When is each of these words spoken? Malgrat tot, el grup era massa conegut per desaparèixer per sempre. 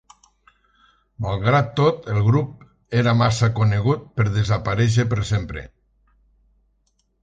Malgrat 1.25 1.69
tot, 1.81 2.09
el 2.15 2.25
grup 2.29 2.65
era 3.03 3.15
massa 3.21 3.53
conegut 3.63 4.11
per 4.19 4.29
desaparèixer 4.41 5.11
per 5.17 5.25
sempre. 5.35 5.69